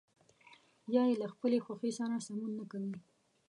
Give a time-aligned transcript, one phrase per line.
[0.93, 2.95] یا يې له خپلې خوښې سره سمون نه کوي.